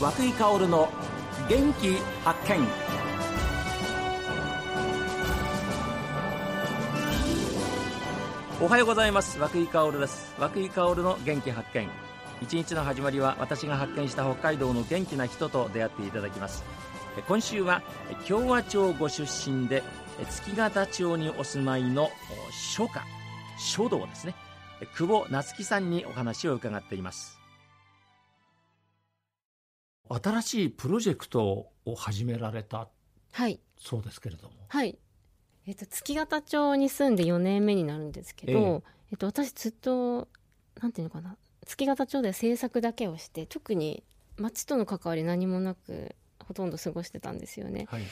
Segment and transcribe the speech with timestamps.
[0.00, 0.88] 和久井薫の
[1.46, 2.66] 元気発見。
[8.62, 9.38] おはようございます。
[9.38, 10.34] 和久井薫です。
[10.38, 11.86] 和久井薫の元気発見。
[12.40, 16.64] 一日の始まりは私が発見した北海道の元気な人と出会っていただきます。
[17.28, 17.82] 今週は
[18.26, 19.82] 共和町ご出身で
[20.30, 22.08] 月形町にお住まいの
[22.50, 23.04] 書家
[23.58, 24.34] 書道ですね。
[24.96, 27.39] 久保夏樹さんにお話を伺っています。
[30.10, 32.88] 新しいプロジェクトを始められた。
[33.32, 33.60] はい。
[33.78, 34.54] そうですけれども。
[34.68, 34.98] はい。
[35.66, 38.82] えっと月形町に住んで4年目になるんですけど、ええ。
[39.12, 40.28] えっと私ずっと
[40.80, 41.36] なんていうのかな。
[41.64, 44.02] 月形町で制作だけをして特に
[44.36, 47.86] 町との関わり何もなくほとんど過ごしてたんですよね。
[47.90, 48.02] はい。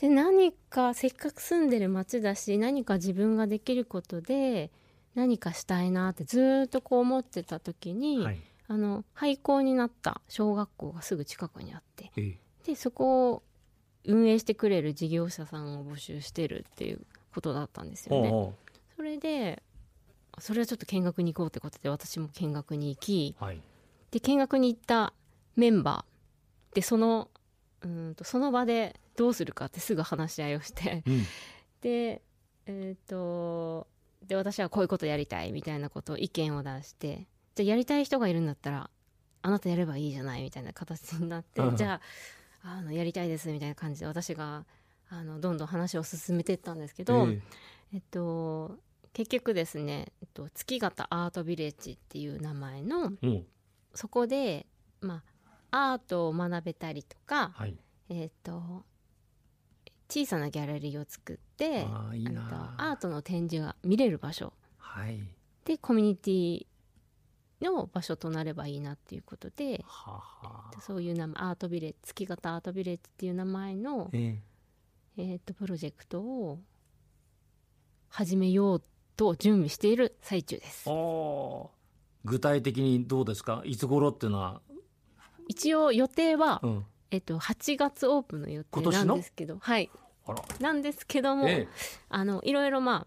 [0.00, 4.70] で何かせっかく住んでる町だし何か自分ができることで
[5.14, 12.38] 何かしたいなってずーっとこう思ってた時に、はいあの廃校になった小学校がすぐ近くにあってええ。
[12.64, 13.42] でそこを
[14.04, 17.00] 運営してくれる事業者さんを募集してるっていう
[17.34, 18.30] ことだったんですよね。
[18.32, 18.54] おう
[18.96, 19.62] それで
[20.38, 23.60] それはちょっと見学に行こうってことで私も見学に行きおうはい。
[24.10, 25.12] で見学に行った
[25.56, 27.30] メンバーでその
[27.82, 31.24] うーんとその場でどうするかってすぐ話し合いをしてうん。
[31.80, 32.22] で
[32.66, 33.86] えっ、と
[34.26, 37.26] で私はこういうことやりたいみたいなことを意見を出して
[37.58, 38.88] じゃあやりたい人がいるんだったら
[39.42, 41.76] あなたやればいいじゃないみたいな形になってうん。
[41.76, 42.00] じゃ
[42.62, 44.64] ああのやりたいですみたいな感じで私が
[45.10, 47.40] あのどんどん話を進めていったんですけど、え
[47.94, 47.96] え。
[47.96, 48.78] っと
[49.12, 53.30] 結局ですね、えっと、月形アートビレッジっていう名前のえう。
[53.30, 53.46] ん
[53.94, 54.66] そこで、
[55.00, 55.24] ま
[55.72, 57.76] あ、アートを学べたりとか、はい。
[58.10, 58.84] えっと
[60.08, 65.20] 小さなギャラリーを作ってああいいあのなアートの展示が見れる場所はい。
[65.64, 66.66] でコミュニティ
[67.60, 70.12] の場所となればいいなっていうことでは
[70.42, 74.38] はそういう名前アートビレッジ月形アートビレッジっていう名前の、え
[75.16, 75.34] え。
[75.36, 76.60] っとプロジェクトを
[78.08, 78.82] 始めよう
[79.16, 80.88] と準備している最中です。
[82.24, 83.62] 具体的にどうですか？
[83.64, 84.60] いつ頃っていうのは、
[85.48, 89.90] 一応予定は、うん、えっと、8月オープンの予定なんですけどはい。
[90.60, 91.68] なんですけども、ええ。
[92.10, 93.06] あのいろいろまあ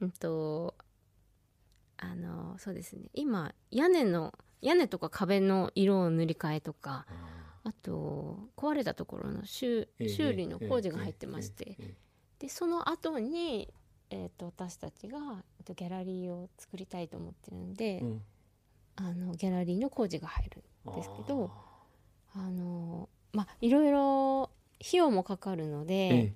[0.00, 0.74] うんと
[2.12, 3.08] あのそうですね。
[3.14, 7.06] 今屋根の屋根とか壁の色を塗り替えとか
[7.64, 11.76] あと壊れたところの修ええ修理の工事が入ってまして。
[12.38, 13.72] でその後に
[14.10, 15.18] えっと私たちが
[15.58, 18.22] えっとギャラリーを作りたいと思ってるんで、えうん。
[18.96, 21.50] あのギャラリーの工事が入るですけど
[22.34, 24.50] あのまあいろいろ
[24.80, 26.34] 費用もかかるので、え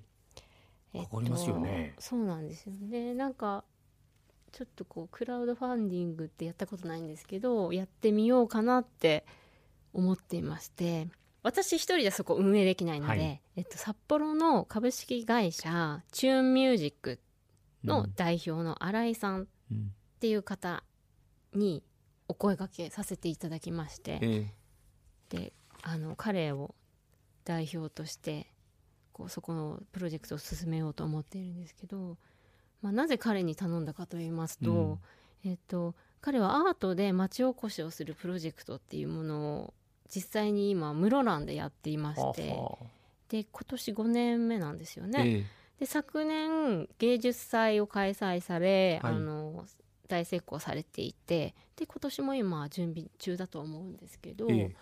[0.93, 1.01] え。
[1.03, 1.93] っかかりますよね。
[1.99, 3.13] そうなんですよね。
[3.13, 3.63] なんか
[4.57, 9.23] ちょっとこうクラウドファンディングってやったことないんですけどやってみようかなって
[9.93, 11.09] 思っていまして。
[11.43, 13.41] 私一人でそこ運営できないので、はい。
[13.55, 17.19] えっと、札幌の株式会社チューンミュージック
[17.83, 20.83] えの代表の新井さんっうんていう方
[21.53, 21.83] に
[22.27, 24.53] お声掛けさせていただきまして、え。
[25.29, 25.53] で
[25.83, 26.73] あの彼を
[27.45, 28.51] 代表として
[29.13, 32.17] こうそこのプロジェクトを進めようと思っているんですけど、
[32.81, 34.99] まあ、なぜ彼に頼んだかと言いますと,、
[35.43, 39.73] えっと彼はアートで町おこしをするプロジェクトっていうものを
[40.09, 42.55] 実際に今室蘭でやっていまえして
[43.29, 45.45] で今年5年目なんですよね。
[45.45, 49.13] えで昨年芸術祭を開催され、はい。
[49.13, 49.65] あの
[50.07, 54.75] 大成功されていてで今年も今準備中だと思うんですけど、ええ。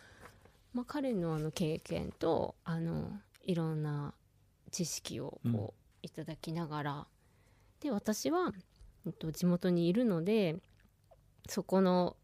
[0.74, 3.12] まあ、彼のあの経験とあの
[3.44, 4.14] いろんな
[4.72, 5.54] 知識をうん。
[5.54, 7.08] こういただきながら、
[7.86, 8.52] で私は、
[9.06, 10.56] えっと、地元にいるので
[11.48, 12.18] そこの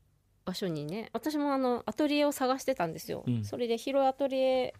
[0.44, 3.46] 場所にね私もあのアトリエを探してたんですよ、うん。
[3.46, 4.74] それで広いアトリエ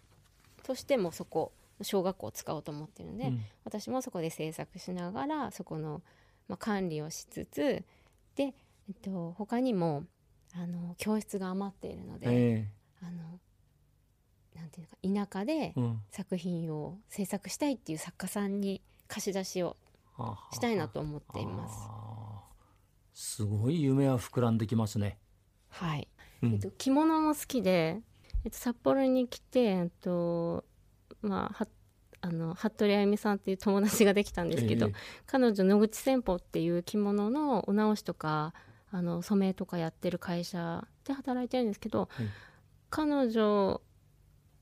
[0.64, 3.40] としてもそこ小学校を使おうと思ってるので、うん。
[3.64, 6.02] 私もそこで制作しながらそこの、
[6.48, 7.84] まあ、管理をしつつ
[8.34, 8.52] で、えっ
[9.00, 10.04] と、他にも
[10.56, 12.68] あの教室が余っているので、え
[13.00, 13.38] あの
[14.56, 15.74] なんていうのか田舎で
[16.10, 19.76] 作品を制作したいっていう作家さんに貸し出しを
[20.52, 21.74] したいなと思っています。
[23.14, 25.18] すごい夢は膨らんできますね。
[25.68, 26.08] はい、
[26.42, 26.52] うん。
[26.54, 28.00] えっと、着物も好きで、
[28.44, 30.64] えっと、札幌に来て、えっと
[31.20, 31.68] まあ、は
[32.20, 34.94] あの服部あゆみさんっていう友達ができたんですけど、ええ。
[35.26, 38.54] 彼女野口戦法っていう着物のお直しとか
[38.90, 42.26] あの染めとかやってる会社で働いてるんですけど、はい
[42.92, 43.80] 彼女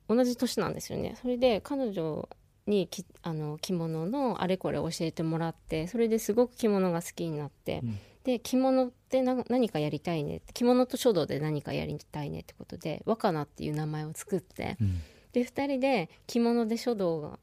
[0.08, 1.16] 同じ年なんですよね。
[1.20, 2.28] それで彼女
[2.66, 7.98] にきあの着物のあれこれ教えてもらってそれですごく着物が好きになって、うん。
[8.24, 15.00] で着物ってな何かやりたいね着物と書道で何かやりたいねってことで若菜っていう名前を作って、うん。
[15.32, 17.38] で2人で着物で書道が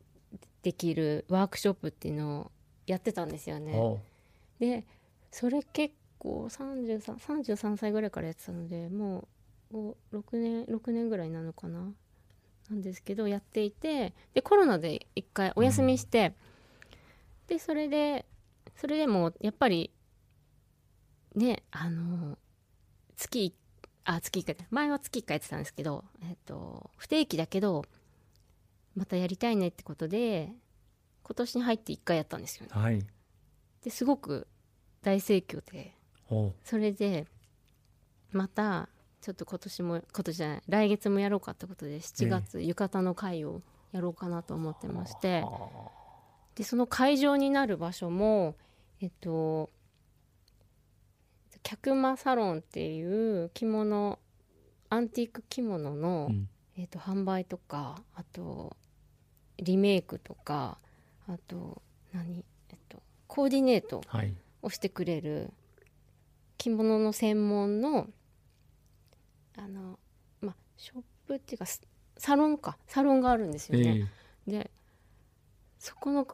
[0.62, 2.52] できるワークショップっていうのを
[2.86, 4.02] やってたんですよね。
[4.60, 4.86] で
[5.32, 9.28] それ結構 33, 33歳ぐらいからやってたのでも
[9.72, 9.76] う
[10.14, 11.92] 6年6年ぐらいなのかな
[12.70, 16.34] なんですけどやっていてでコロナで一回お休みして、
[17.48, 18.26] でそれで
[18.76, 19.92] それでもやっぱり
[21.36, 22.38] ねあの
[23.16, 23.56] 月
[24.04, 27.86] あ月1回前は月1回やってたんですけど、えっと、不定期だけど
[28.96, 30.50] またやりたいねってことで
[31.24, 32.72] 今年に入って1回やったんですよね。
[32.72, 33.06] はい
[33.84, 34.48] ですごく
[35.02, 35.94] 大盛況で
[36.64, 37.26] それで
[38.32, 38.90] また
[39.22, 43.62] ちょっと今年も今年じゃない来月もやろうかってことで7月、浴衣の会を
[43.92, 45.44] やろうかなと思ってまして。
[46.56, 48.56] でその会場になる場所も
[49.00, 49.70] えっと
[51.62, 54.18] 客間サロンっていう着物
[54.90, 56.50] アンティーク着物の、うん。
[56.78, 58.76] えっと販売とかあと
[59.58, 60.80] リメイクとか
[61.28, 61.82] あと
[62.14, 64.34] 何えっとコーディネートはい。
[64.62, 65.52] をしてくれる
[66.58, 68.08] 着物の専門の
[69.58, 70.00] あの
[70.42, 71.82] まあショップっていうかス
[72.18, 72.78] サロンか。
[72.88, 74.10] サロンがあるんですよね。
[74.48, 74.72] えで
[75.80, 76.28] そこの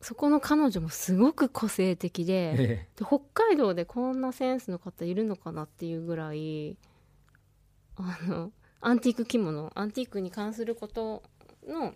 [0.00, 2.88] そこの彼女もすごく個性的えでえ。
[2.96, 6.76] で北海道でこんなセンスの方いるのかなっていうぐらい
[7.96, 11.22] あのアンティーク着物アンティークに関すること
[11.66, 11.94] の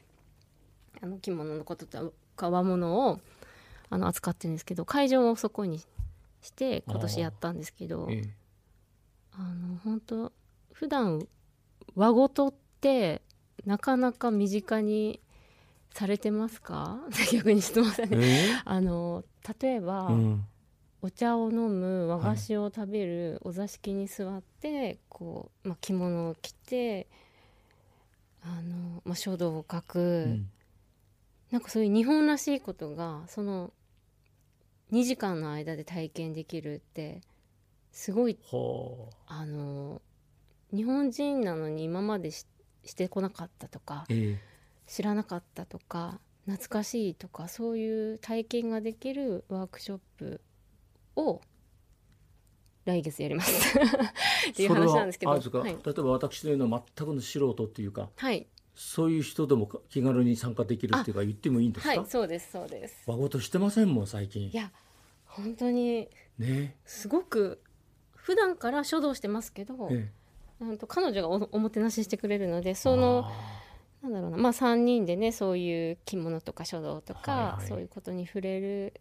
[1.03, 3.21] あの着物のこととか和物を
[3.91, 5.81] あの扱ってるんですけど会場をそこに
[6.41, 8.35] して今年やったんですけどええ。
[9.33, 10.33] あの本当
[10.79, 11.27] 普段
[11.95, 13.23] 和事って
[13.65, 15.21] なかなか身近に
[15.95, 17.01] されてますか？
[17.33, 19.25] 逆に質問されてえあの
[19.61, 20.47] 例えば、えうん。
[21.03, 27.07] お茶を飲む和菓子を食べる、お座敷に座ってこう、まあ、着物を着て
[28.43, 30.51] あの、まあ、書道を書く、うん。
[31.53, 33.73] なんかそういう日本らしいことがその
[34.93, 37.21] 2時間の間で体験できるって
[37.93, 40.03] すごいほあの
[40.73, 42.47] 日本人なのに今までし
[42.85, 44.39] してこなかったとかうえ。
[44.87, 50.41] 知らなかったとか懐かしいとかそういう体験ができるワークショップ
[51.17, 51.41] を
[52.85, 53.77] 来月やります。
[54.49, 55.33] っていう話なんですけど。
[55.33, 58.47] はい、例えば私のような全くの素人っていうかはい、
[58.77, 63.03] そういう人でも気軽に参加できるっていうか言ってもいいんですか、はい、そうですそうです。
[63.07, 64.51] 和事してませんもん最近。
[64.51, 64.71] いや
[65.25, 66.09] 本当に
[66.39, 66.77] ね。
[66.85, 67.61] すごく
[68.15, 70.09] 普段から書道してますけど、え
[70.61, 73.57] なんと彼女がおおもてなししてくれるのでえそのあ
[74.03, 77.69] なんだろうなまあ3人でねそういう着物とか書道とか、はいはい。
[77.69, 78.95] そういうことに触れる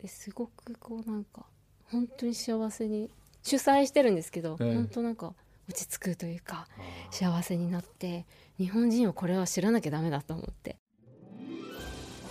[0.00, 1.46] ですごくこうなんか
[1.90, 3.10] 本当に幸せに
[3.42, 4.74] 主催してるんですけど、ええ。
[4.74, 5.34] 本当なんか
[5.68, 7.14] 落ち着くというかー。
[7.14, 8.26] 幸せになって
[8.58, 10.76] 日本人はこれは知らなきゃダメだと思って。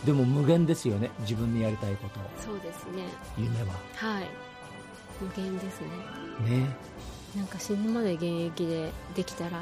[0.05, 2.19] でも無限ですよね自分にやりたいこと。
[2.39, 3.03] そうですね。
[3.37, 3.73] 夢は。
[3.95, 4.25] はい。
[5.21, 5.87] 無限ですね。
[6.59, 6.67] ね
[7.35, 9.61] なんか死ぬまで現役でできたら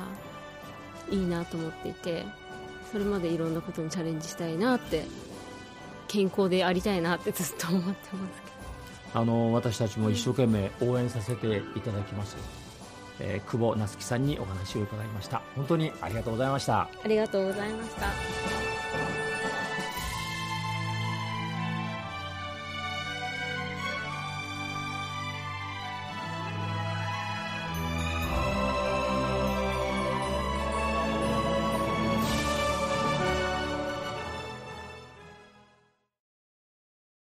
[1.10, 2.26] いいなと思っていて
[2.92, 5.06] それまでいろんなことにチャレンジしたいなって
[6.08, 8.06] 健康でありたいなって ずっと思ってます
[8.46, 8.54] け
[9.16, 12.36] あの私たちも一生懸命応援させていただきます、
[13.20, 15.44] えー久保夏樹さんにお話を伺いました。
[15.56, 16.90] 本当にありがとうございました。
[16.92, 18.73] どありがとうございました